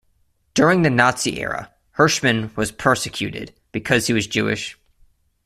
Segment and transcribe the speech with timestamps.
[0.55, 4.75] During the Nazi era, Herschmann was persecuted because he was Jewish.